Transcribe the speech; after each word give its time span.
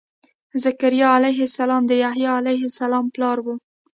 ذکریا 0.65 1.09
علیه 1.17 1.39
السلام 1.49 1.83
د 1.87 1.91
یحیا 2.03 2.31
علیه 2.41 2.63
السلام 2.69 3.05
پلار 3.15 3.37
و. 3.45 3.47